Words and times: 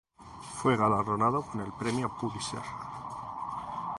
Fue 0.57 0.75
galardonado 0.77 1.43
con 1.43 1.61
el 1.61 1.71
Premio 1.73 2.09
Pulitzer. 2.19 2.63